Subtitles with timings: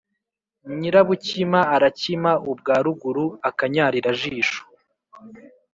[0.79, 4.61] Nyirabukima arakima ubwa ruguru-Akanyarirajisho.